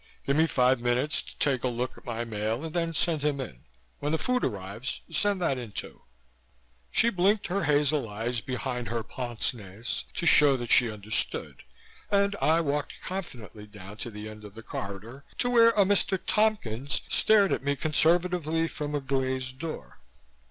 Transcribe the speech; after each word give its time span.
Give 0.25 0.35
me 0.35 0.47
five 0.47 0.81
minutes 0.81 1.21
to 1.21 1.37
take 1.37 1.63
a 1.63 1.67
look 1.67 1.95
at 1.95 2.05
my 2.05 2.25
mail 2.25 2.65
and 2.65 2.73
then 2.73 2.91
send 2.95 3.21
him 3.21 3.39
in. 3.39 3.65
When 3.99 4.11
the 4.11 4.17
food 4.17 4.43
arrives, 4.43 5.01
send 5.11 5.39
that 5.43 5.59
in, 5.59 5.73
too." 5.73 6.01
She 6.89 7.11
blinked 7.11 7.45
her 7.45 7.65
hazel 7.65 8.09
eyes 8.09 8.41
behind 8.41 8.87
her 8.87 9.03
pince 9.03 9.53
nez 9.53 10.05
to 10.15 10.25
show 10.25 10.57
that 10.57 10.71
she 10.71 10.91
understood, 10.91 11.61
and 12.09 12.35
I 12.41 12.61
walked 12.61 12.99
confidently 13.03 13.67
down 13.67 13.97
to 13.97 14.09
the 14.09 14.27
end 14.27 14.43
of 14.43 14.55
the 14.55 14.63
corridor 14.63 15.23
to 15.37 15.51
where 15.51 15.69
a 15.69 15.85
"Mr. 15.85 16.17
Tompkins" 16.25 17.01
stared 17.07 17.53
at 17.53 17.61
me 17.63 17.75
conservatively 17.75 18.67
from 18.67 18.95
a 18.95 19.01
glazed 19.01 19.59
door. 19.59 19.99